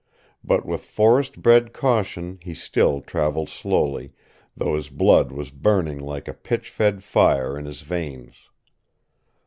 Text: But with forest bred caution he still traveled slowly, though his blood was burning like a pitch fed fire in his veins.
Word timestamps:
But 0.43 0.65
with 0.65 0.83
forest 0.83 1.43
bred 1.43 1.73
caution 1.73 2.39
he 2.41 2.55
still 2.55 3.01
traveled 3.01 3.49
slowly, 3.49 4.13
though 4.57 4.75
his 4.75 4.89
blood 4.89 5.31
was 5.31 5.51
burning 5.51 5.99
like 5.99 6.27
a 6.27 6.33
pitch 6.33 6.71
fed 6.71 7.03
fire 7.03 7.55
in 7.55 7.65
his 7.65 7.81
veins. 7.81 8.33